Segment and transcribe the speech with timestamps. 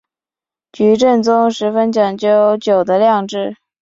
[0.71, 3.57] 菊正宗十分讲究酒的酿制。